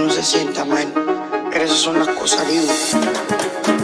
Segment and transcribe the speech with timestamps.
[0.00, 0.86] no se sienta mal.
[1.50, 3.79] Pero esas son las cosas, digo.